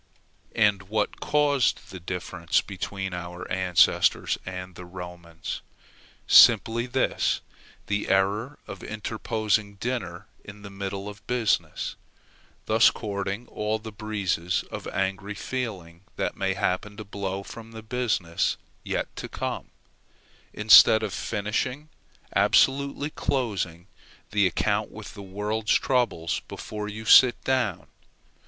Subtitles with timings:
[0.55, 5.61] And what caused the difference between our ancestors and the Romans?
[6.25, 7.41] Simply this
[7.85, 11.95] the error of interposing dinner in the middle of business,
[12.65, 17.83] thus courting all the breezes of angry feeling that may happen to blow from the
[17.83, 19.69] business yet to come,
[20.51, 21.89] instead of finishing,
[22.35, 23.85] absolutely closing,
[24.31, 27.85] the account with this world's troubles before you sit down.